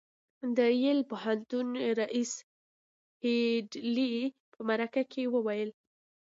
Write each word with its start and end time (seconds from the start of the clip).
د 0.57 0.59
یل 0.83 0.99
پوهنتون 1.09 1.67
ريیس 1.99 2.33
هيډلي 3.23 4.11
په 4.51 4.59
مرکه 4.69 5.03
کې 5.11 5.23
وویل 5.35 5.69